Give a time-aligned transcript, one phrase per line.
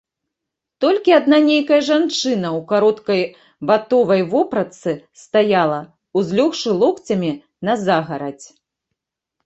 [0.85, 3.21] Толькі адна нейкая жанчына ў кароткай
[3.73, 5.81] ватовай вопратцы стаяла,
[6.21, 7.31] узлёгшы локцямі
[7.71, 8.49] на загарадзь.